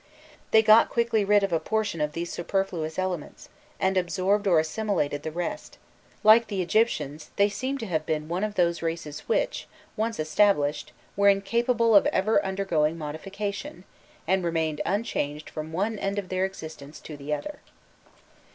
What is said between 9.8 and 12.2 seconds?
once established, were incapable of